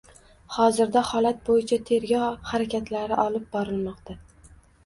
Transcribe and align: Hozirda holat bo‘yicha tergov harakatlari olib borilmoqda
Hozirda 0.53 1.03
holat 1.09 1.43
bo‘yicha 1.49 1.79
tergov 1.89 2.39
harakatlari 2.53 3.21
olib 3.27 3.47
borilmoqda 3.55 4.19